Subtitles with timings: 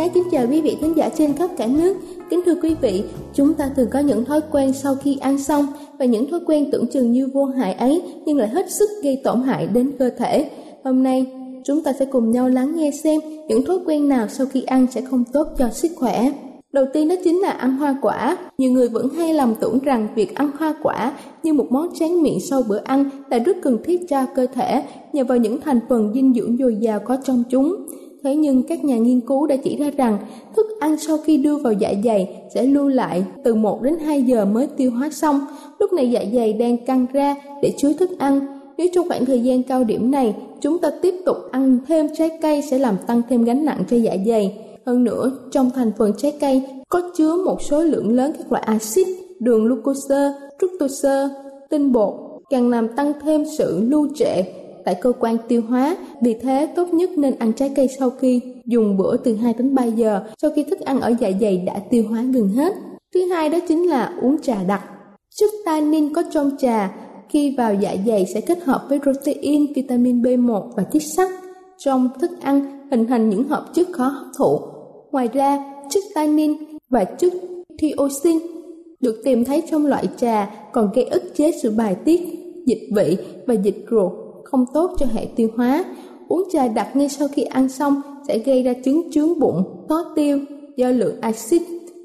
[0.00, 1.96] Ái kính chào quý vị khán giả trên khắp cả nước.
[2.30, 3.02] Kính thưa quý vị,
[3.34, 5.66] chúng ta thường có những thói quen sau khi ăn xong
[5.98, 9.20] và những thói quen tưởng chừng như vô hại ấy nhưng lại hết sức gây
[9.24, 10.50] tổn hại đến cơ thể.
[10.84, 11.26] Hôm nay,
[11.64, 14.86] chúng ta sẽ cùng nhau lắng nghe xem những thói quen nào sau khi ăn
[14.90, 16.32] sẽ không tốt cho sức khỏe.
[16.72, 18.36] Đầu tiên đó chính là ăn hoa quả.
[18.58, 22.22] Nhiều người vẫn hay lầm tưởng rằng việc ăn hoa quả như một món tráng
[22.22, 24.82] miệng sau bữa ăn là rất cần thiết cho cơ thể
[25.12, 27.76] nhờ vào những thành phần dinh dưỡng dồi dào có trong chúng.
[28.24, 30.18] Thế nhưng các nhà nghiên cứu đã chỉ ra rằng
[30.56, 34.22] thức ăn sau khi đưa vào dạ dày sẽ lưu lại từ 1 đến 2
[34.22, 35.40] giờ mới tiêu hóa xong.
[35.78, 38.40] Lúc này dạ dày đang căng ra để chứa thức ăn.
[38.78, 42.38] Nếu trong khoảng thời gian cao điểm này chúng ta tiếp tục ăn thêm trái
[42.42, 44.58] cây sẽ làm tăng thêm gánh nặng cho dạ dày.
[44.86, 48.64] Hơn nữa, trong thành phần trái cây có chứa một số lượng lớn các loại
[48.66, 49.06] axit,
[49.40, 51.28] đường glucose, fructose,
[51.70, 52.14] tinh bột,
[52.50, 54.42] càng làm tăng thêm sự lưu trệ
[54.84, 55.96] tại cơ quan tiêu hóa.
[56.22, 59.74] Vì thế, tốt nhất nên ăn trái cây sau khi dùng bữa từ 2 đến
[59.74, 62.72] 3 giờ sau khi thức ăn ở dạ dày đã tiêu hóa gần hết.
[63.14, 64.82] Thứ hai đó chính là uống trà đặc.
[65.36, 66.96] Chất tannin có trong trà
[67.28, 71.30] khi vào dạ dày sẽ kết hợp với protein, vitamin B1 và chất sắt
[71.78, 74.60] trong thức ăn hình thành những hợp chất khó hấp thụ.
[75.12, 75.58] Ngoài ra,
[75.90, 76.52] chất tannin
[76.90, 77.32] và chất
[77.78, 78.38] thiosin
[79.00, 82.20] được tìm thấy trong loại trà còn gây ức chế sự bài tiết
[82.66, 84.12] dịch vị và dịch ruột
[84.50, 85.84] không tốt cho hệ tiêu hóa.
[86.28, 90.04] Uống trà đặc ngay sau khi ăn xong sẽ gây ra chứng chướng bụng, khó
[90.16, 90.38] tiêu
[90.76, 91.62] do lượng axit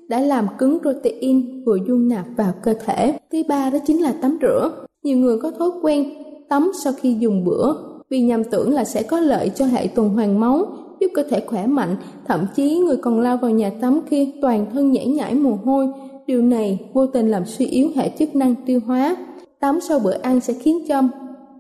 [0.08, 3.18] đã làm cứng protein vừa dung nạp vào cơ thể.
[3.32, 4.72] Thứ ba đó chính là tắm rửa.
[5.04, 6.14] Nhiều người có thói quen
[6.50, 7.74] tắm sau khi dùng bữa
[8.10, 10.66] vì nhầm tưởng là sẽ có lợi cho hệ tuần hoàn máu,
[11.00, 11.96] giúp cơ thể khỏe mạnh,
[12.28, 15.88] thậm chí người còn lao vào nhà tắm khi toàn thân nhảy nhảy mồ hôi.
[16.28, 19.16] Điều này vô tình làm suy yếu hệ chức năng tiêu hóa.
[19.60, 21.02] Tắm sau bữa ăn sẽ khiến cho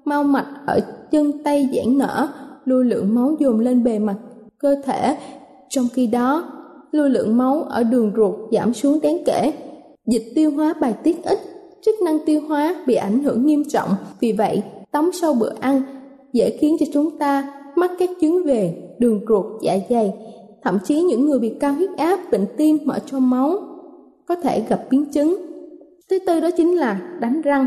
[0.05, 0.79] mau mạch ở
[1.11, 2.27] chân tay giãn nở,
[2.65, 4.15] lưu lượng máu dồn lên bề mặt
[4.57, 5.17] cơ thể.
[5.69, 6.51] Trong khi đó,
[6.91, 9.53] lưu lượng máu ở đường ruột giảm xuống đáng kể.
[10.07, 11.39] Dịch tiêu hóa bài tiết ít,
[11.85, 13.89] chức năng tiêu hóa bị ảnh hưởng nghiêm trọng.
[14.19, 15.81] Vì vậy, tắm sau bữa ăn
[16.33, 20.13] dễ khiến cho chúng ta mắc các chứng về đường ruột, dạ dày.
[20.63, 23.57] Thậm chí những người bị cao huyết áp, bệnh tim mở trong máu
[24.27, 25.35] có thể gặp biến chứng.
[26.09, 27.65] Thứ tư đó chính là đánh răng.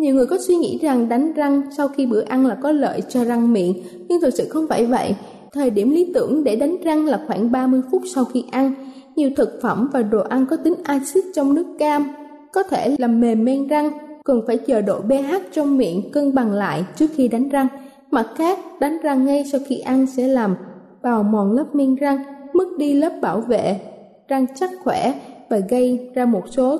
[0.00, 3.02] Nhiều người có suy nghĩ rằng đánh răng sau khi bữa ăn là có lợi
[3.08, 5.14] cho răng miệng, nhưng thực sự không phải vậy.
[5.52, 8.74] Thời điểm lý tưởng để đánh răng là khoảng 30 phút sau khi ăn.
[9.16, 12.12] Nhiều thực phẩm và đồ ăn có tính axit trong nước cam
[12.52, 13.90] có thể làm mềm men răng,
[14.24, 17.66] cần phải chờ độ pH trong miệng cân bằng lại trước khi đánh răng.
[18.10, 20.56] Mặt khác, đánh răng ngay sau khi ăn sẽ làm
[21.02, 22.18] bào mòn lớp men răng,
[22.52, 23.80] mất đi lớp bảo vệ,
[24.28, 25.14] răng chắc khỏe
[25.50, 26.78] và gây ra một số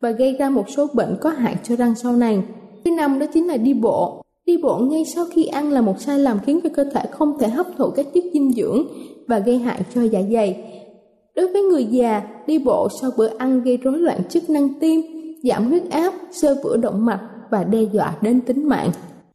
[0.00, 2.42] và gây ra một số bệnh có hại cho răng sau này.
[2.84, 4.22] Thứ năm đó chính là đi bộ.
[4.46, 7.38] Đi bộ ngay sau khi ăn là một sai lầm khiến cho cơ thể không
[7.38, 8.86] thể hấp thụ các chất dinh dưỡng
[9.28, 10.64] và gây hại cho dạ dày.
[11.36, 15.00] Đối với người già, đi bộ sau bữa ăn gây rối loạn chức năng tim,
[15.42, 17.20] giảm huyết áp, sơ vữa động mạch
[17.50, 18.90] và đe dọa đến tính mạng.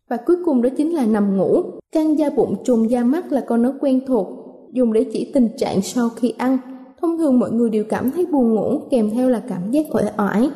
[0.10, 1.62] Và cuối cùng đó chính là nằm ngủ.
[1.92, 4.28] Căng da bụng trùng da mắt là con nói quen thuộc,
[4.72, 6.58] dùng để chỉ tình trạng sau khi ăn.
[7.02, 10.04] Thông thường mọi người đều cảm thấy buồn ngủ kèm theo là cảm giác uể
[10.18, 10.50] oải.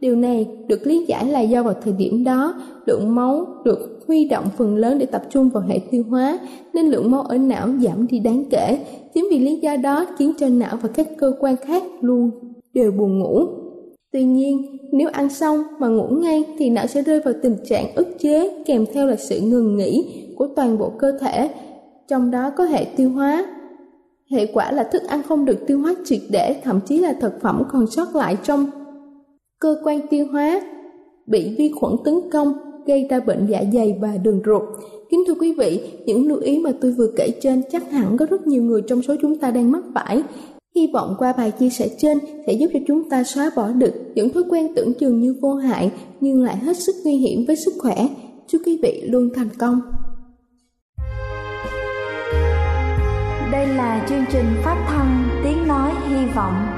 [0.00, 2.54] Điều này được lý giải là do vào thời điểm đó,
[2.86, 6.38] lượng máu được huy động phần lớn để tập trung vào hệ tiêu hóa,
[6.74, 8.78] nên lượng máu ở não giảm đi đáng kể.
[9.14, 12.30] Chính vì lý do đó khiến cho não và các cơ quan khác luôn
[12.74, 13.46] đều buồn ngủ.
[14.12, 17.94] Tuy nhiên, nếu ăn xong mà ngủ ngay thì não sẽ rơi vào tình trạng
[17.94, 21.50] ức chế kèm theo là sự ngừng nghỉ của toàn bộ cơ thể,
[22.08, 23.46] trong đó có hệ tiêu hóa.
[24.30, 27.40] Hệ quả là thức ăn không được tiêu hóa triệt để, thậm chí là thực
[27.40, 28.66] phẩm còn sót lại trong
[29.60, 30.60] cơ quan tiêu hóa
[31.26, 32.52] bị vi khuẩn tấn công
[32.86, 34.62] gây ra bệnh dạ dày và đường ruột.
[35.10, 38.26] Kính thưa quý vị, những lưu ý mà tôi vừa kể trên chắc hẳn có
[38.26, 40.22] rất nhiều người trong số chúng ta đang mắc phải.
[40.74, 43.94] Hy vọng qua bài chia sẻ trên sẽ giúp cho chúng ta xóa bỏ được
[44.14, 45.90] những thói quen tưởng chừng như vô hại
[46.20, 48.08] nhưng lại hết sức nguy hiểm với sức khỏe.
[48.48, 49.80] Chúc quý vị luôn thành công.
[53.52, 56.77] Đây là chương trình phát thanh Tiếng Nói Hy Vọng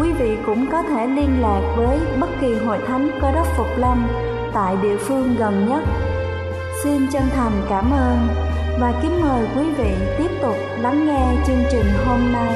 [0.00, 3.66] quý vị cũng có thể liên lạc với bất kỳ hội thánh Cơ đốc Phục
[3.78, 4.06] Lâm
[4.54, 5.82] tại địa phương gần nhất.
[6.82, 8.18] Xin chân thành cảm ơn
[8.80, 12.54] và kính mời quý vị tiếp tục lắng nghe chương trình hôm nay.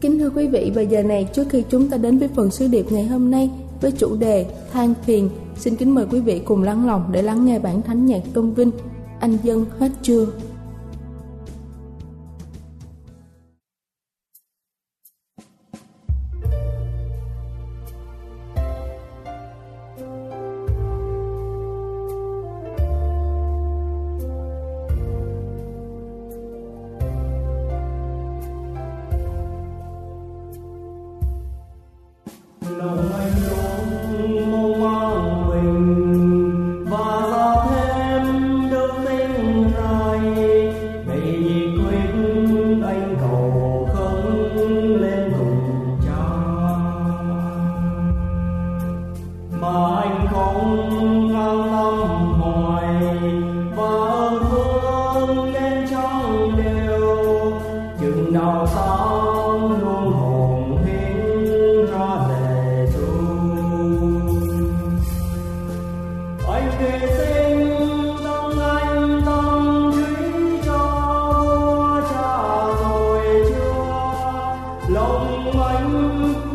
[0.00, 2.66] Kính thưa quý vị, và giờ này trước khi chúng ta đến với phần sứ
[2.66, 3.50] điệp ngày hôm nay
[3.80, 7.44] với chủ đề than phiền, xin kính mời quý vị cùng lắng lòng để lắng
[7.44, 8.70] nghe bản thánh nhạc tôn vinh
[9.20, 10.26] Anh dân hết chưa?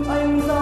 [0.09, 0.58] Cho ngài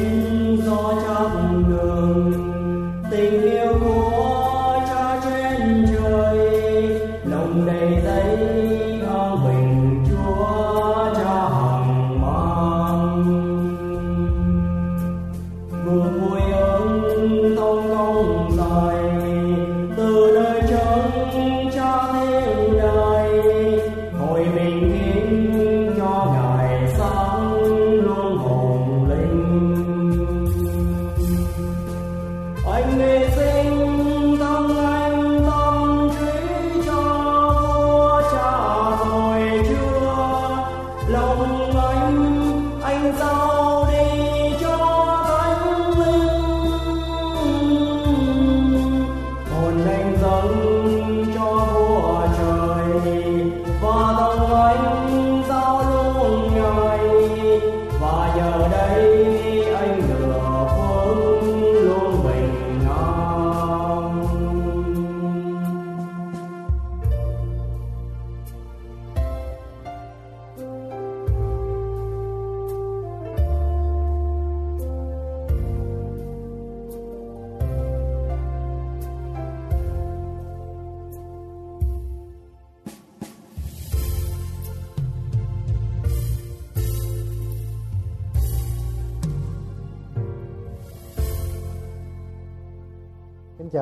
[0.00, 0.29] you.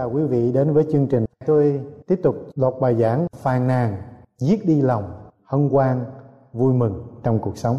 [0.09, 1.25] Chào quý vị đến với chương trình.
[1.47, 3.97] Tôi tiếp tục lột bài giảng phàn nàn,
[4.39, 5.05] giết đi lòng,
[5.45, 6.05] hân hoan,
[6.53, 7.77] vui mừng trong cuộc sống.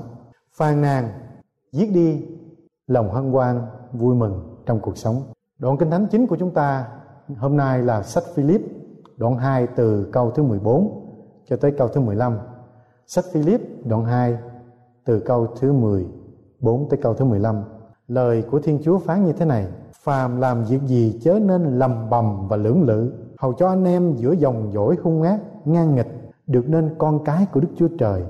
[0.57, 1.09] Phàn nàn,
[1.71, 2.25] giết đi
[2.87, 3.61] lòng hân hoan,
[3.93, 5.23] vui mừng trong cuộc sống.
[5.59, 6.87] Đoạn kinh thánh chính của chúng ta
[7.37, 8.61] hôm nay là sách Philip,
[9.17, 11.05] đoạn 2 từ câu thứ 14
[11.49, 12.37] cho tới câu thứ 15.
[13.07, 14.37] Sách Philip đoạn 2
[15.05, 17.63] từ câu thứ 14 tới câu thứ 15.
[18.07, 19.67] Lời của Thiên Chúa phán như thế này:
[20.09, 23.13] phàm làm việc gì chớ nên lầm bầm và lưỡng lự.
[23.39, 27.45] Hầu cho anh em giữa dòng dỗi hung ác, ngang nghịch, được nên con cái
[27.53, 28.23] của đức chúa trời.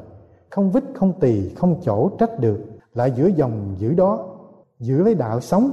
[0.50, 2.60] Không vít, không tỳ, không chỗ trách được,
[2.94, 4.26] lại giữa dòng giữ đó,
[4.80, 5.72] giữ lấy đạo sống,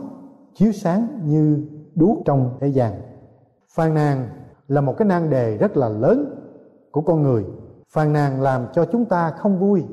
[0.54, 2.92] chiếu sáng như đuốc trong thế gian.
[3.74, 4.28] Phàn nàn
[4.68, 6.34] là một cái nan đề rất là lớn
[6.90, 7.44] của con người.
[7.92, 9.84] Phàn nàn làm cho chúng ta không vui,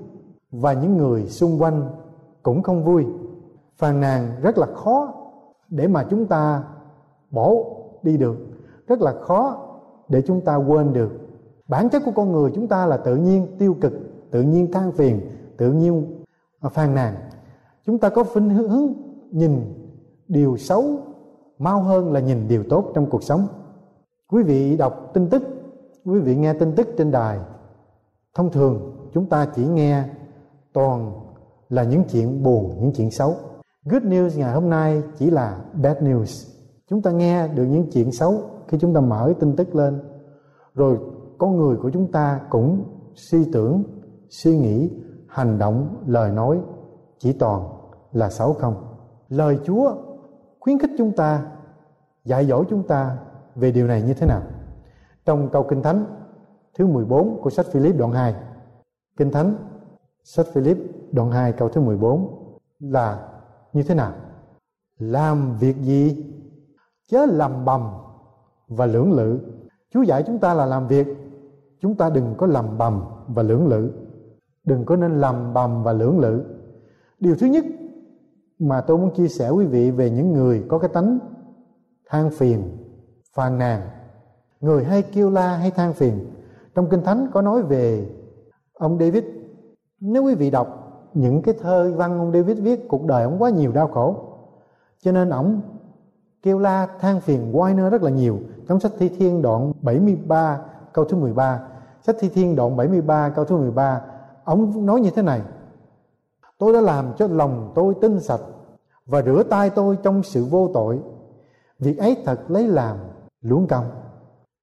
[0.51, 1.89] và những người xung quanh
[2.43, 3.05] cũng không vui.
[3.77, 5.13] Phàn nàn rất là khó
[5.73, 6.63] để mà chúng ta
[7.31, 7.53] bỏ
[8.03, 8.37] đi được.
[8.87, 9.57] Rất là khó
[10.09, 11.11] để chúng ta quên được.
[11.67, 13.93] Bản chất của con người chúng ta là tự nhiên, tiêu cực,
[14.31, 15.21] tự nhiên than phiền,
[15.57, 16.23] tự nhiên
[16.59, 17.15] à, phàn nàn.
[17.85, 18.93] Chúng ta có phinh hướng
[19.31, 19.61] nhìn
[20.27, 20.83] điều xấu,
[21.59, 23.47] mau hơn là nhìn điều tốt trong cuộc sống.
[24.31, 25.43] Quý vị đọc tin tức,
[26.05, 27.39] quý vị nghe tin tức trên đài,
[28.33, 30.03] thông thường chúng ta chỉ nghe
[30.73, 31.11] toàn
[31.69, 33.35] là những chuyện buồn, những chuyện xấu.
[33.85, 36.53] Good news ngày hôm nay chỉ là bad news.
[36.89, 40.01] Chúng ta nghe được những chuyện xấu khi chúng ta mở tin tức lên.
[40.73, 40.99] Rồi
[41.37, 42.83] con người của chúng ta cũng
[43.15, 43.83] suy tưởng,
[44.29, 44.91] suy nghĩ,
[45.27, 46.61] hành động, lời nói
[47.19, 47.69] chỉ toàn
[48.11, 48.75] là xấu không.
[49.29, 49.95] Lời Chúa
[50.59, 51.45] khuyến khích chúng ta,
[52.25, 53.17] dạy dỗ chúng ta
[53.55, 54.41] về điều này như thế nào.
[55.25, 56.05] Trong câu Kinh Thánh
[56.77, 58.35] thứ 14 của sách Philip đoạn 2.
[59.17, 59.55] Kinh Thánh
[60.23, 60.77] sách Philip
[61.11, 62.39] đoạn 2 câu thứ 14
[62.79, 63.32] là
[63.73, 64.13] như thế nào?
[64.99, 66.25] Làm việc gì?
[67.07, 67.81] Chớ lầm bầm
[68.67, 69.39] và lưỡng lự.
[69.93, 71.07] Chúa dạy chúng ta là làm việc.
[71.79, 73.91] Chúng ta đừng có lầm bầm và lưỡng lự.
[74.63, 76.43] Đừng có nên lầm bầm và lưỡng lự.
[77.19, 77.65] Điều thứ nhất
[78.59, 81.19] mà tôi muốn chia sẻ quý vị về những người có cái tánh
[82.09, 82.77] than phiền,
[83.35, 83.81] phàn nàn.
[84.59, 86.31] Người hay kêu la hay than phiền.
[86.75, 88.09] Trong kinh thánh có nói về
[88.73, 89.23] ông david.
[89.99, 90.82] Nếu quý vị đọc
[91.13, 94.15] những cái thơ văn ông David viết, cuộc đời ông quá nhiều đau khổ.
[95.01, 95.61] Cho nên ông
[96.41, 98.39] kêu la than phiền Weiner rất là nhiều.
[98.67, 100.59] Trong sách Thi Thiên đoạn 73
[100.93, 101.59] câu thứ 13
[102.01, 104.01] sách Thi Thiên đoạn 73 câu thứ 13
[104.43, 105.41] ông nói như thế này.
[106.57, 108.41] Tôi đã làm cho lòng tôi tinh sạch
[109.05, 110.99] và rửa tay tôi trong sự vô tội.
[111.79, 112.97] Việc ấy thật lấy làm
[113.41, 113.85] luống công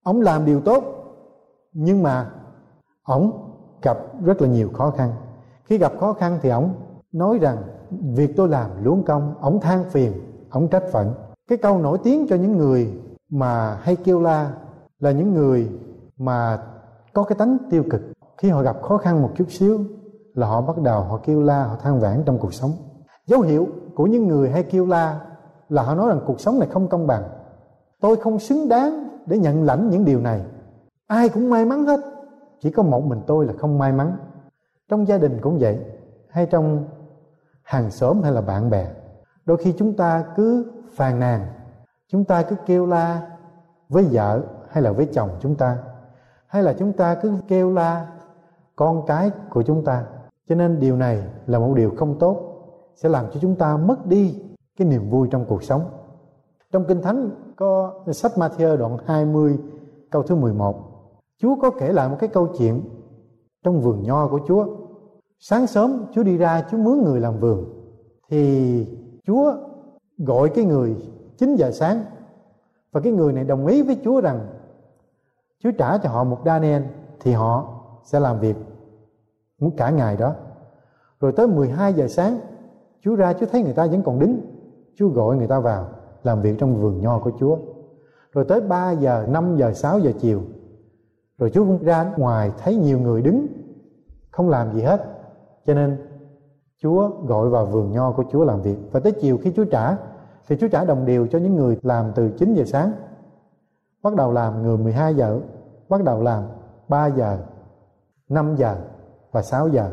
[0.03, 0.85] ông làm điều tốt,
[1.73, 2.31] nhưng mà
[3.03, 3.53] ông
[3.83, 5.13] gặp rất là nhiều khó khăn
[5.71, 6.75] khi gặp khó khăn thì ổng
[7.13, 7.57] nói rằng,
[8.15, 10.13] việc tôi làm luống công ổng than phiền,
[10.51, 11.15] ổng trách phận.
[11.49, 12.93] Cái câu nổi tiếng cho những người
[13.29, 14.53] mà hay kêu la
[15.01, 15.69] là những người
[16.19, 16.59] mà
[17.13, 18.01] có cái tánh tiêu cực.
[18.39, 19.81] Khi họ gặp khó khăn một chút xíu
[20.35, 22.71] là họ bắt đầu họ kêu la, họ than vãn trong cuộc sống.
[23.27, 25.21] Dấu hiệu của những người hay kêu la
[25.69, 27.23] là họ nói rằng cuộc sống này không công bằng.
[28.01, 30.41] Tôi không xứng đáng để nhận lãnh những điều này.
[31.07, 32.01] Ai cũng may mắn hết.
[32.61, 34.17] Chỉ có một mình tôi là không may mắn
[34.91, 35.79] trong gia đình cũng vậy,
[36.29, 36.85] hay trong
[37.63, 38.91] hàng xóm hay là bạn bè,
[39.45, 41.47] đôi khi chúng ta cứ phàn nàn,
[42.09, 43.37] chúng ta cứ kêu la
[43.89, 45.79] với vợ hay là với chồng chúng ta,
[46.47, 48.07] hay là chúng ta cứ kêu la
[48.77, 50.05] con cái của chúng ta.
[50.49, 52.37] Cho nên điều này là một điều không tốt,
[52.95, 54.43] sẽ làm cho chúng ta mất đi
[54.77, 55.83] cái niềm vui trong cuộc sống.
[56.73, 59.59] Trong kinh thánh có sách Matthew đoạn 20
[60.11, 60.91] câu thứ 11
[61.39, 62.83] Chúa có kể lại một cái câu chuyện
[63.65, 64.67] trong vườn nho của Chúa
[65.41, 67.65] sáng sớm Chúa đi ra, Chúa mướn người làm vườn.
[68.31, 68.87] Thì
[69.27, 69.55] Chúa
[70.19, 70.97] gọi cái người
[71.39, 72.05] 9 giờ sáng.
[72.93, 74.41] Và cái người này đồng ý với Chúa rằng,
[75.59, 76.83] Chúa trả cho họ một Daniel,
[77.21, 78.57] thì họ sẽ làm việc
[79.59, 80.35] muốn cả ngày đó.
[81.21, 82.39] Rồi tới 12 giờ sáng,
[83.01, 84.41] Chúa ra, Chúa thấy người ta vẫn còn đứng
[84.95, 85.89] Chúa gọi người ta vào
[86.23, 87.59] làm việc trong vườn nho của Chúa.
[88.33, 90.43] Rồi tới 3 giờ 5 giờ 6 giờ chiều,
[91.39, 93.47] rồi Chúa cũng ra ngoài thấy nhiều người đứng
[94.31, 95.20] không làm gì hết
[95.67, 95.99] cho nên,
[96.83, 98.77] Chúa gọi vào vườn nho của Chúa làm việc.
[98.93, 99.97] Và tới chiều khi Chúa trả,
[100.49, 102.93] thì Chúa trả đồng đều cho những người làm từ 9 giờ sáng.
[104.03, 105.41] Bắt đầu làm người 12 giờ,
[105.89, 106.45] bắt đầu làm
[106.89, 107.39] 3 giờ
[108.29, 108.77] 5 giờ
[109.33, 109.91] và 6 giờ.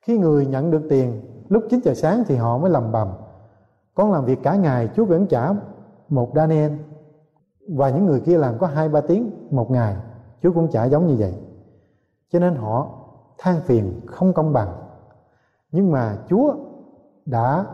[0.00, 3.08] Khi người nhận được tiền lúc 9 giờ sáng thì họ mới lầm bầm.
[3.94, 5.52] Con làm việc cả ngày, Chúa vẫn trả
[6.08, 6.72] một Daniel.
[7.68, 9.96] Và những người kia làm có hai ba tiếng một ngày,
[10.42, 11.34] Chúa cũng trả giống như vậy.
[12.32, 13.01] Cho nên họ
[13.38, 14.72] than phiền không công bằng.
[15.70, 16.54] Nhưng mà Chúa
[17.26, 17.66] đã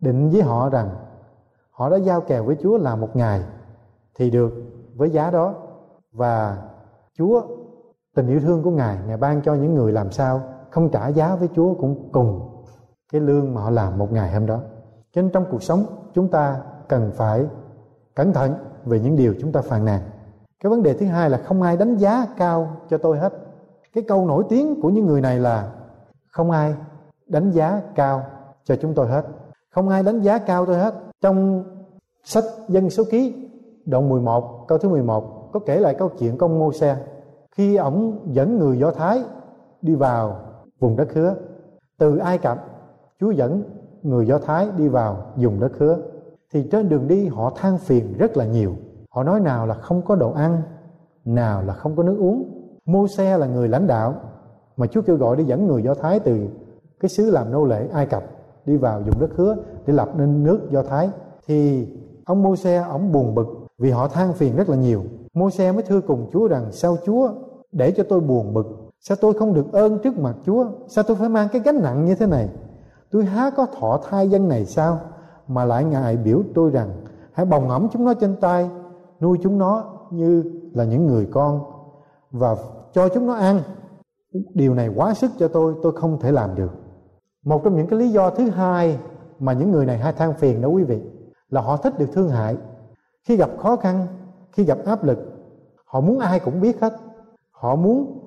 [0.00, 0.90] định với họ rằng
[1.70, 3.42] họ đã giao kèo với Chúa là một ngày
[4.14, 4.52] thì được
[4.96, 5.54] với giá đó.
[6.12, 6.62] Và
[7.18, 7.42] Chúa
[8.14, 11.36] tình yêu thương của Ngài Ngài ban cho những người làm sao không trả giá
[11.36, 12.50] với Chúa cũng cùng
[13.12, 14.60] cái lương mà họ làm một ngày hôm đó.
[15.12, 17.46] Cho nên trong cuộc sống, chúng ta cần phải
[18.14, 18.54] cẩn thận
[18.84, 20.00] về những điều chúng ta phàn nàn.
[20.62, 23.32] Cái vấn đề thứ hai là không ai đánh giá cao cho tôi hết
[23.98, 25.72] cái câu nổi tiếng của những người này là,
[26.32, 26.74] không ai
[27.26, 28.22] đánh giá cao
[28.64, 29.24] cho chúng tôi hết.
[29.74, 30.94] Không ai đánh giá cao tôi hết.
[31.20, 31.64] Trong
[32.24, 33.48] sách dân số ký,
[33.86, 36.96] đoạn 11 câu thứ 11 có kể lại câu chuyện công mô xe.
[37.56, 39.22] Khi ổng dẫn người do thái
[39.82, 40.40] đi vào
[40.80, 41.34] vùng đất hứa
[41.98, 42.64] từ ai cập,
[43.20, 43.62] chúa dẫn
[44.02, 45.98] người do thái đi vào vùng đất hứa
[46.52, 48.74] thì trên đường đi, họ than phiền rất là nhiều.
[49.10, 50.62] Họ nói nào là không có đồ ăn,
[51.24, 52.57] nào là không có nước uống
[52.88, 54.14] mô xe là người lãnh đạo
[54.76, 56.48] mà chúa kêu gọi đi dẫn người do thái từ
[57.00, 58.22] cái xứ làm nô lệ ai cập
[58.66, 61.10] đi vào vùng đất hứa để lập nên nước do thái.
[61.46, 61.88] Thì
[62.24, 63.46] ông mô xe ổng buồn bực
[63.78, 65.02] vì họ than phiền rất là nhiều.
[65.34, 67.30] Mô xe mới thưa cùng chúa rằng, sao chúa
[67.72, 68.66] để cho tôi buồn bực?
[69.00, 70.66] Sao tôi không được ơn trước mặt chúa?
[70.88, 72.48] Sao tôi phải mang cái gánh nặng như thế này?
[73.10, 74.98] Tôi há có thọ thai dân này sao?
[75.48, 76.90] Mà lại ngài biểu tôi rằng,
[77.32, 78.70] hãy bồng ẩm chúng nó trên tay,
[79.20, 81.60] nuôi chúng nó như là những người con.
[82.30, 82.56] Và
[82.92, 83.60] cho chúng nó ăn.
[84.54, 86.70] Điều này quá sức cho tôi tôi không thể làm được.
[87.44, 88.98] Một trong những cái lý do thứ hai
[89.38, 91.00] mà những người này hay than phiền đó quý vị,
[91.50, 92.56] là họ thích được thương hại.
[93.24, 94.06] Khi gặp khó khăn,
[94.52, 95.18] khi gặp áp lực,
[95.84, 96.92] họ muốn ai cũng biết hết.
[97.50, 98.20] Họ muốn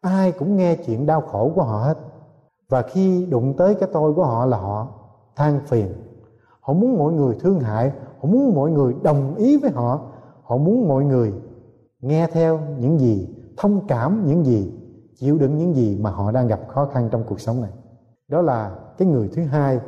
[0.00, 1.98] ai cũng nghe chuyện đau khổ của họ hết.
[2.68, 4.88] Và khi đụng tới cái tôi của họ là họ
[5.36, 5.88] than phiền.
[6.60, 10.00] Họ muốn mọi người thương hại, họ muốn mọi người đồng ý với họ.
[10.42, 11.32] Họ muốn mọi người
[12.00, 14.72] nghe theo những gì thông cảm những gì,
[15.16, 17.70] chịu đựng những gì mà họ đang gặp khó khăn trong cuộc sống này.
[18.28, 19.80] Đó là cái người thứ hai,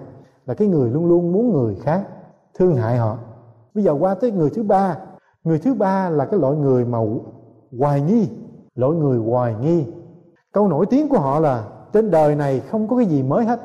[0.46, 2.09] là cái người luôn luôn muốn người khác
[2.59, 3.18] thương hại họ.
[3.74, 4.98] Bây giờ qua tới người thứ ba.
[5.44, 6.98] Người thứ ba là cái loại người mà
[7.79, 8.29] hoài nghi,
[8.74, 9.87] loại người hoài nghi.
[10.53, 13.61] Câu nổi tiếng của họ là, trên đời này không có cái gì mới hết.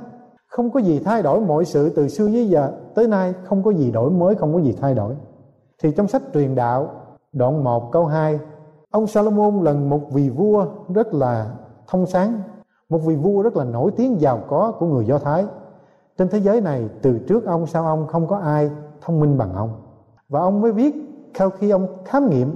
[0.48, 2.72] Không có gì thay đổi mọi sự từ xưa tới giờ.
[2.96, 5.16] Tới nay không có gì đổi mới, không có gì thay đổi.
[5.84, 6.90] Thì trong sách truyền đạo,
[7.34, 8.40] đoạn 1 câu 2
[8.92, 11.56] ông Salomon là một vị vua rất là
[11.88, 12.42] thông sáng,
[12.90, 15.46] một vị vua rất là nổi tiếng giàu có của người Do Thái.
[16.18, 18.72] Trên thế giới này, từ trước ông sau ông không có ai
[19.02, 19.70] thông minh bằng ông.
[20.30, 20.96] Và ông mới viết
[21.36, 22.56] sau khi ông khám nghiệm,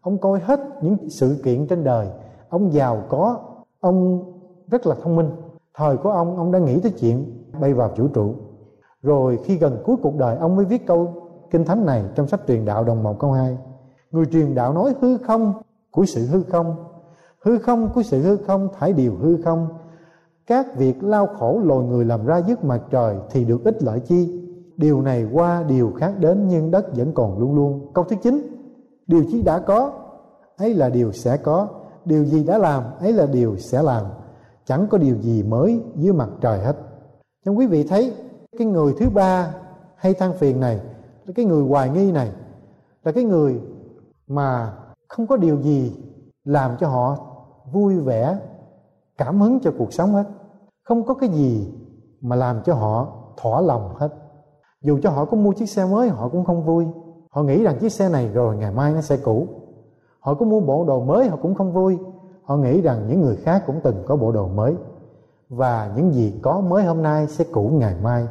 [0.00, 2.08] ông coi hết những sự kiện trên đời,
[2.48, 3.38] ông giàu có,
[3.80, 4.24] ông
[4.70, 5.30] rất là thông minh.
[5.74, 8.34] Thời của ông ông đã nghĩ tới chuyện bay vào vũ trụ.
[9.02, 11.12] Rồi khi gần cuối cuộc đời, ông mới viết câu
[11.50, 13.58] kinh thánh này trong sách truyền đạo đồng một câu hai
[14.10, 15.54] người truyền đạo nói hư không,
[15.90, 16.76] của sự hư không.
[17.44, 19.68] Hư không, của sự hư không, thải điều hư không.
[20.46, 24.00] Các việc lao khổ lồi người làm ra dứt mặt trời thì được ích lợi
[24.00, 24.46] chi?
[24.76, 27.90] Điều này qua điều khác đến, nhưng đất vẫn còn luôn luôn.
[27.94, 28.56] Câu thứ chín,
[29.06, 29.92] điều chi đã có,
[30.56, 31.68] ấy là điều sẽ có.
[32.04, 34.04] Điều gì đã làm, ấy là điều sẽ làm.
[34.64, 36.76] Chẳng có điều gì mới dưới mặt trời hết.
[37.44, 38.12] Nhưng quý vị thấy,
[38.58, 39.54] cái người thứ ba
[39.96, 40.80] hay than phiền này
[41.34, 42.30] cái người hoài nghi này,
[43.04, 43.60] là cái người
[44.30, 44.72] mà
[45.08, 45.96] không có điều gì
[46.44, 47.16] làm cho họ
[47.72, 48.38] vui vẻ,
[49.18, 50.24] cảm hứng cho cuộc sống hết.
[50.84, 51.74] Không có cái gì
[52.20, 54.08] mà làm cho họ thỏa lòng hết.
[54.82, 56.86] Dù cho họ có mua chiếc xe mới, họ cũng không vui.
[57.30, 59.46] Họ nghĩ rằng chiếc xe này rồi ngày mai nó sẽ cũ.
[60.20, 61.98] Họ có mua bộ đồ mới, họ cũng không vui.
[62.42, 64.74] Họ nghĩ rằng những người khác cũng từng có bộ đồ mới.
[65.48, 68.26] Và những gì có mới hôm nay sẽ cũ ngày mai.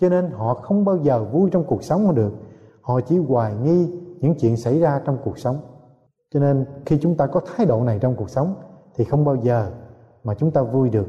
[0.00, 2.32] Cho nên họ không bao giờ vui trong cuộc sống được.
[2.80, 5.56] Họ chỉ hoài nghi những chuyện xảy ra trong cuộc sống.
[6.34, 8.54] Cho nên khi chúng ta có thái độ này trong cuộc sống,
[8.96, 9.70] thì không bao giờ
[10.24, 11.06] mà chúng ta vui được.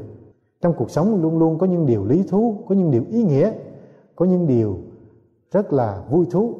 [0.60, 3.52] Trong cuộc sống luôn luôn có những điều lý thú, có những điều ý nghĩa,
[4.16, 4.78] có những điều
[5.52, 6.54] rất là vui thú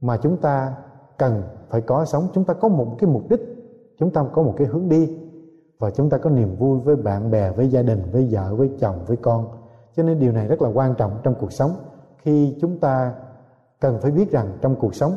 [0.00, 0.74] mà chúng ta
[1.18, 2.28] cần phải có sống.
[2.34, 3.40] Chúng ta có một cái mục đích,
[3.98, 5.18] chúng ta có một cái hướng đi,
[5.78, 8.70] và chúng ta có niềm vui với bạn bè, với gia đình, với vợ, với
[8.78, 9.48] chồng, với con.
[9.96, 11.70] Cho nên điều này rất là quan trọng trong cuộc sống.
[12.22, 13.14] Khi chúng ta
[13.80, 15.12] cần phải biết rằng trong cuộc sống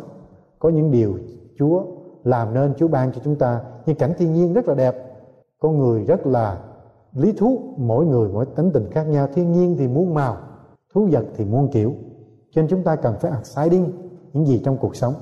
[0.63, 1.13] có những điều
[1.59, 1.83] Chúa
[2.23, 4.95] làm nên, Chúa ban cho chúng ta những cảnh thiên nhiên rất là đẹp.
[5.59, 6.61] Con người rất là
[7.13, 9.27] lý thú, mỗi người mỗi tính tình khác nhau.
[9.33, 10.37] Thiên nhiên thì muôn màu,
[10.93, 11.93] thú vật thì muôn kiểu.
[12.51, 13.91] Cho nên chúng ta cần phải exciting
[14.33, 15.13] những gì trong cuộc sống.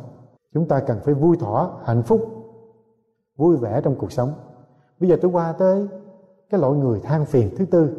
[0.53, 2.21] Chúng ta cần phải vui thỏa, hạnh phúc,
[3.37, 4.33] vui vẻ trong cuộc sống.
[4.99, 5.87] Bây giờ tôi qua tới
[6.49, 7.89] cái loại người than phiền thứ tư.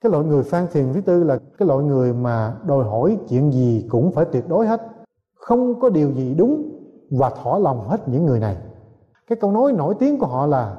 [0.00, 3.52] Cái loại người than phiền thứ tư là cái loại người mà đòi hỏi chuyện
[3.52, 4.91] gì cũng phải tuyệt đối hết
[5.42, 6.78] không có điều gì đúng
[7.10, 8.56] và thỏa lòng hết những người này.
[9.26, 10.76] Cái câu nói nổi tiếng của họ là,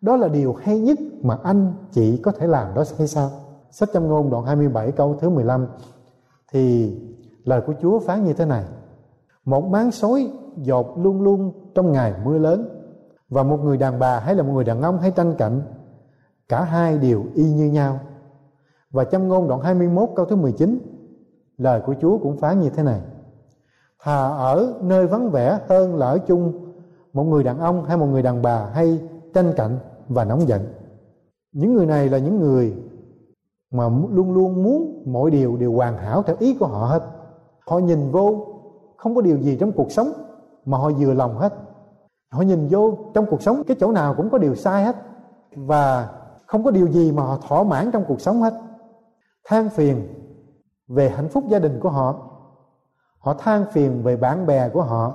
[0.00, 3.30] đó là điều hay nhất mà anh chị có thể làm đó hay sao?
[3.70, 5.66] Sách châm ngôn đoạn 27 câu thứ 15
[6.52, 6.94] thì
[7.44, 8.64] lời của Chúa phán như thế này,
[9.44, 12.68] một máng xối dột luôn luôn trong ngày mưa lớn,
[13.28, 15.62] và một người đàn bà hay là một người đàn ông hay tranh cạnh,
[16.48, 18.00] cả hai đều y như nhau.
[18.90, 20.78] Và châm ngôn đoạn 21 câu thứ 19
[21.58, 23.00] lời của Chúa cũng phán như thế này
[24.02, 26.52] thà ở nơi vắng vẻ hơn là ở chung,
[27.12, 29.00] một người đàn ông hay một người đàn bà hay
[29.34, 30.62] tranh cạnh và nóng giận.
[31.52, 32.74] Những người này là những người
[33.70, 37.02] mà luôn luôn muốn mọi điều đều hoàn hảo theo ý của họ hết.
[37.66, 38.46] Họ nhìn vô,
[38.96, 40.12] không có điều gì trong cuộc sống
[40.64, 41.54] mà họ vừa lòng hết.
[42.30, 44.96] Họ nhìn vô trong cuộc sống, cái chỗ nào cũng có điều sai hết
[45.56, 46.08] và
[46.46, 48.54] không có điều gì mà họ thỏa mãn trong cuộc sống hết.
[49.48, 50.08] Than phiền
[50.88, 52.30] về hạnh phúc gia đình của họ
[53.28, 55.14] họ than phiền về bạn bè của họ.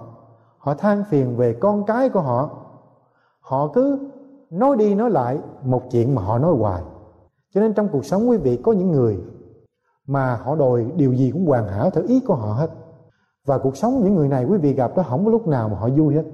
[0.57, 2.49] Họ than phiền về con cái của họ.
[3.39, 4.09] Họ cứ
[4.49, 6.83] nói đi nói lại một chuyện mà họ nói hoài.
[7.53, 9.19] Cho nên trong cuộc sống quý vị có những người
[10.07, 12.69] mà họ đòi điều gì cũng hoàn hảo theo ý của họ hết.
[13.45, 15.77] Và cuộc sống những người này quý vị gặp đó không có lúc nào mà
[15.77, 16.25] họ vui hết.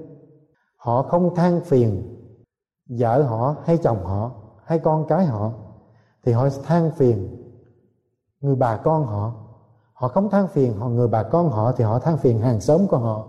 [0.77, 2.15] Họ không than phiền
[2.89, 4.31] vợ họ hay chồng họ
[4.63, 5.51] hay con cái họ,
[6.23, 7.45] thì họ than phiền
[8.41, 9.48] người bà con họ
[9.99, 12.87] họ không than phiền họ người bà con họ thì họ than phiền hàng xóm
[12.87, 13.27] của họ.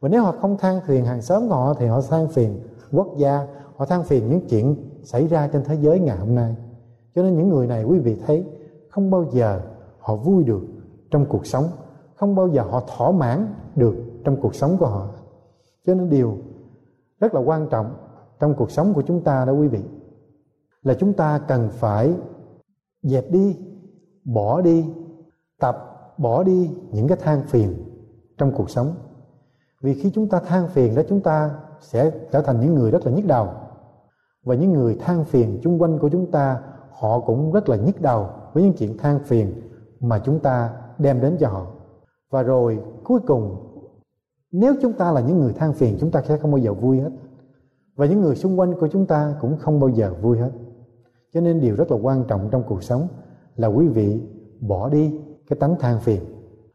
[0.00, 2.60] Và nếu họ không than phiền hàng xóm của họ thì họ than phiền
[2.92, 3.46] quốc gia,
[3.76, 6.56] họ than phiền những chuyện xảy ra trên thế giới ngày hôm nay.
[7.14, 8.44] Cho nên những người này quý vị thấy,
[8.88, 9.60] không bao giờ
[9.98, 10.62] họ vui được
[11.10, 11.64] trong cuộc sống,
[12.16, 13.94] không bao giờ họ thỏa mãn được
[14.24, 15.08] trong cuộc sống của họ.
[15.86, 16.38] Cho nên điều
[17.20, 17.94] rất là quan trọng
[18.40, 19.82] trong cuộc sống của chúng ta đó quý vị,
[20.82, 22.14] là chúng ta cần phải
[23.02, 23.56] dẹp đi,
[24.24, 24.86] bỏ đi,
[25.60, 25.89] tập
[26.20, 27.74] bỏ đi những cái than phiền
[28.38, 28.94] trong cuộc sống.
[29.82, 33.06] Vì khi chúng ta than phiền đó, chúng ta sẽ trở thành những người rất
[33.06, 33.48] là nhức đầu.
[34.44, 36.60] Và những người than phiền chung quanh của chúng ta,
[36.92, 39.52] họ cũng rất là nhức đầu với những chuyện than phiền
[40.00, 41.66] mà chúng ta đem đến cho họ.
[42.30, 43.56] Và rồi, cuối cùng,
[44.52, 47.00] nếu chúng ta là những người than phiền, chúng ta sẽ không bao giờ vui
[47.00, 47.10] hết.
[47.96, 50.50] Và những người xung quanh của chúng ta cũng không bao giờ vui hết.
[51.32, 53.08] Cho nên điều rất là quan trọng trong cuộc sống
[53.56, 54.22] là quý vị
[54.60, 56.20] bỏ đi cái tánh than phiền.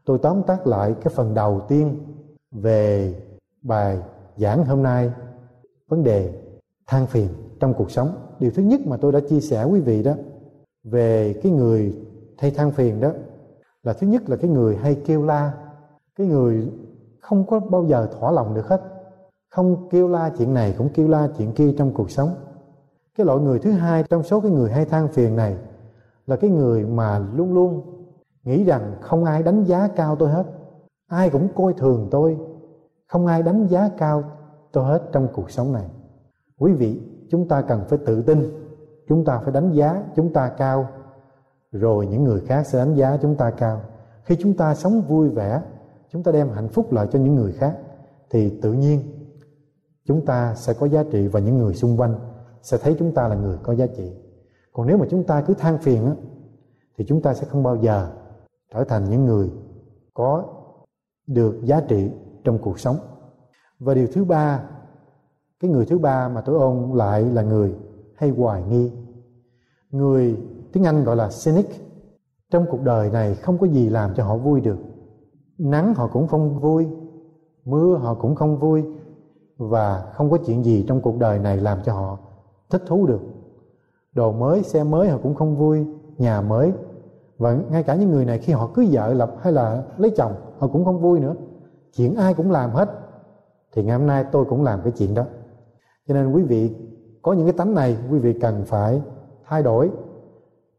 [0.04, 1.98] Tôi tóm tắt lại cái phần đầu tiên
[2.52, 3.14] về
[3.62, 3.98] bài
[4.36, 5.12] giảng hôm nay,
[5.88, 6.32] vấn đề
[6.86, 7.28] than phiền
[7.60, 8.14] trong cuộc sống.
[8.38, 10.12] Điều thứ nhất mà tôi đã chia sẻ quý vị đó,
[10.84, 11.98] về cái người
[12.38, 13.10] hay than phiền đó,
[13.82, 15.52] là thứ nhất là cái người hay kêu la.
[16.18, 16.72] Cái người
[17.20, 18.82] không có bao giờ thỏa lòng được hết.
[19.50, 22.34] Không kêu la chuyện này cũng kêu la chuyện kia trong cuộc sống.
[23.18, 25.56] Cái loại người thứ hai trong số cái người hay than phiền này
[26.26, 27.95] là cái người mà luôn luôn
[28.46, 30.44] nghĩ rằng không ai đánh giá cao tôi hết.
[31.06, 32.38] Ai cũng coi thường tôi.
[33.06, 34.24] Không ai đánh giá cao
[34.72, 35.86] tôi hết trong cuộc sống này.
[36.58, 38.38] Quý vị, chúng ta cần phải tự tin.
[39.08, 40.88] Chúng ta phải đánh giá chúng ta cao.
[41.72, 43.80] Rồi những người khác sẽ đánh giá chúng ta cao.
[44.24, 45.62] Khi chúng ta sống vui vẻ,
[46.12, 47.78] chúng ta đem hạnh phúc lại cho những người khác,
[48.30, 49.00] thì tự nhiên
[50.06, 52.14] chúng ta sẽ có giá trị và những người xung quanh
[52.62, 54.12] sẽ thấy chúng ta là người có giá trị.
[54.72, 56.12] Còn nếu mà chúng ta cứ than phiền á,
[56.98, 58.10] thì chúng ta sẽ không bao giờ
[58.74, 59.50] trở thành những người
[60.14, 60.44] có
[61.26, 62.10] được giá trị
[62.44, 62.96] trong cuộc sống.
[63.78, 64.62] Và điều thứ ba,
[65.60, 67.74] cái người thứ ba mà tôi ôn lại là người
[68.14, 68.92] hay hoài nghi.
[69.90, 70.40] Người
[70.72, 71.66] tiếng anh gọi là cynic.
[72.50, 74.78] Trong cuộc đời này không có gì làm cho họ vui được.
[75.58, 76.88] Nắng họ cũng không vui,
[77.64, 78.84] mưa họ cũng không vui,
[79.56, 82.18] và không có chuyện gì trong cuộc đời này làm cho họ
[82.70, 83.20] thích thú được.
[84.12, 85.86] Đồ mới, xe mới họ cũng không vui,
[86.18, 86.72] nhà mới
[87.38, 90.32] và ngay cả những người này khi họ cưới vợ lập hay là lấy chồng,
[90.58, 91.34] họ cũng không vui nữa.
[91.96, 92.88] Chuyện ai cũng làm hết.
[93.72, 95.24] Thì ngày hôm nay tôi cũng làm cái chuyện đó.
[96.08, 96.74] Cho nên quý vị,
[97.22, 99.02] có những cái tánh này, quý vị cần phải
[99.44, 99.90] thay đổi.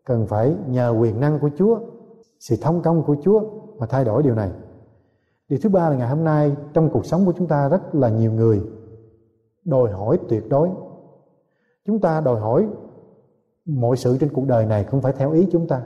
[0.06, 1.80] Cần phải nhờ quyền năng của Chúa,
[2.40, 3.42] sự thông công của Chúa
[3.78, 4.52] mà thay đổi điều này.
[5.50, 8.10] Điều thứ ba là ngày hôm nay, trong cuộc sống của chúng ta rất là
[8.10, 8.62] nhiều người
[9.66, 10.70] đòi hỏi tuyệt đối.
[11.86, 12.68] Chúng ta đòi hỏi
[13.66, 15.82] mọi sự trên cuộc đời này không phải theo ý chúng ta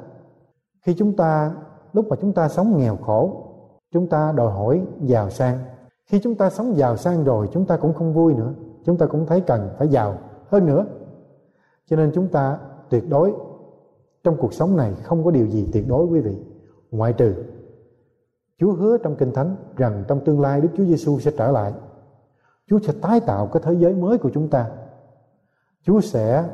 [0.82, 1.56] khi chúng ta
[1.94, 3.48] lúc mà chúng ta sống nghèo khổ
[3.92, 5.60] chúng ta đòi hỏi giàu sang.
[6.06, 8.54] Khi chúng ta sống giàu sang rồi chúng ta cũng không vui nữa.
[8.86, 10.18] Chúng ta cũng thấy cần phải giàu
[10.50, 10.86] hơn nữa.
[11.90, 12.58] Cho nên chúng ta
[12.90, 13.34] tuyệt đối
[14.24, 16.38] trong cuộc sống này không có điều gì tuyệt đối quý vị.
[16.92, 17.34] Ngoại trừ
[18.60, 21.74] Chúa hứa trong Kinh Thánh rằng trong tương lai Đức Chúa Giêsu sẽ trở lại.
[22.68, 24.72] Chúa sẽ tái tạo cái thế giới mới của chúng ta.
[25.84, 26.50] Chúa sẽ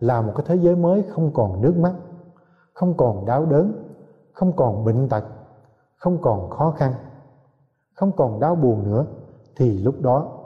[0.00, 1.94] làm một cái thế giới mới không còn nước mắt,
[2.72, 3.72] không còn đau đớn,
[4.32, 5.24] không còn bệnh tật,
[5.96, 6.92] không còn khó khăn,
[7.94, 9.06] không còn đau buồn nữa
[9.56, 10.38] thì lúc đó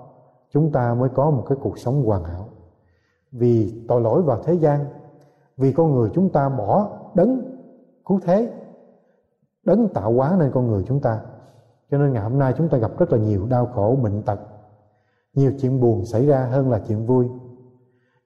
[0.50, 2.48] chúng ta mới có một cái cuộc sống hoàn hảo.
[3.32, 4.84] Vì tội lỗi vào thế gian,
[5.56, 7.40] vì con người chúng ta bỏ đấng
[8.04, 8.52] cứu thế
[9.64, 11.20] đấng tạo hóa nên con người chúng ta.
[11.90, 14.40] Cho nên ngày hôm nay chúng ta gặp rất là nhiều đau khổ bệnh tật.
[15.34, 17.28] Nhiều chuyện buồn xảy ra hơn là chuyện vui.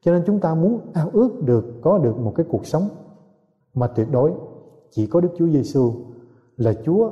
[0.04, 2.88] Cho nên chúng ta muốn ao ước được có được một cái cuộc sống
[3.74, 4.32] mà tuyệt đối
[4.90, 5.92] chỉ có Đức Chúa Giêsu
[6.56, 7.10] là Chúa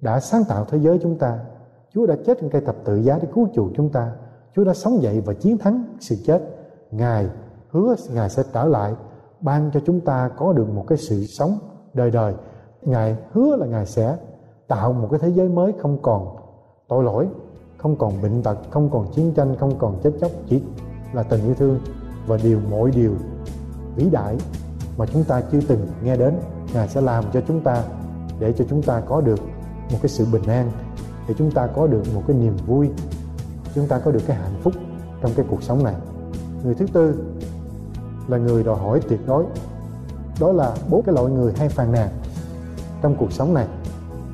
[0.00, 1.38] đã sáng tạo thế giới chúng ta.
[1.94, 4.12] Chúa đã chết trên cây thập tự giá để cứu chuộc chúng ta.
[4.54, 6.42] Chúa đã sống dậy và chiến thắng sự chết.
[6.90, 7.28] Ngài
[7.70, 8.94] hứa Ngài sẽ trở lại
[9.40, 11.58] ban cho chúng ta có được một cái sự sống
[11.94, 12.34] đời đời.
[12.82, 14.16] Ngài hứa là Ngài sẽ
[14.68, 16.36] tạo một cái thế giới mới không còn
[16.88, 17.28] tội lỗi,
[17.76, 20.62] không còn bệnh tật, không còn chiến tranh, không còn chết chóc, chỉ
[21.12, 21.78] là tình yêu thương
[22.26, 23.12] và điều mọi điều
[23.96, 24.36] vĩ đại
[24.96, 26.34] mà chúng ta chưa từng nghe đến.
[26.74, 27.82] Ngài sẽ làm cho chúng ta
[28.38, 29.40] để cho chúng ta có được
[29.92, 30.70] một cái sự bình an,
[31.28, 32.90] để chúng ta có được một cái niềm vui,
[33.74, 34.72] chúng ta có được cái hạnh phúc
[35.22, 35.94] trong cái cuộc sống này.
[36.64, 37.24] Người thứ tư
[38.28, 39.44] là người đòi hỏi tuyệt đối.
[40.40, 42.08] Đó là bốn cái loại người hay phàn nàn
[43.02, 43.66] trong cuộc sống này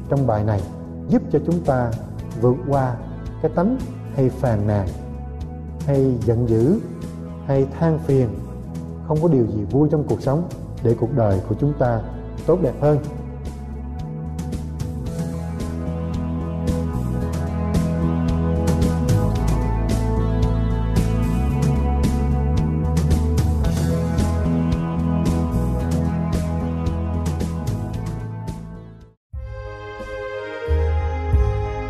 [0.08, 0.62] trong bài này
[1.08, 1.90] giúp cho chúng ta
[2.40, 2.96] vượt qua
[3.42, 3.78] cái tánh
[4.14, 4.88] hay phàn nàn
[5.86, 6.80] hay giận dữ
[7.46, 8.28] hay than phiền
[9.08, 10.48] không có điều gì vui trong cuộc sống
[10.82, 12.00] để cuộc đời của chúng ta
[12.46, 12.98] tốt đẹp hơn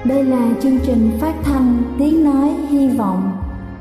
[0.04, 3.32] Đây là chương trình phát thanh Tiếng Nói Hy Vọng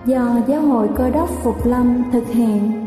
[0.06, 2.87] do Giáo hội Cơ đốc Phục Lâm thực hiện.